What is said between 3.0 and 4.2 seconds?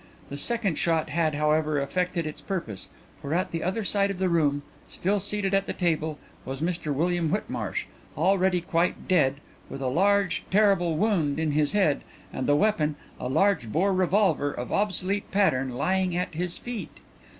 for at the other side of